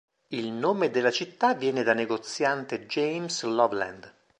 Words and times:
Il 0.29 0.49
nome 0.51 0.89
della 0.89 1.11
città 1.11 1.53
viene 1.53 1.83
da 1.83 1.93
negoziante 1.93 2.87
James 2.87 3.43
Loveland. 3.43 4.11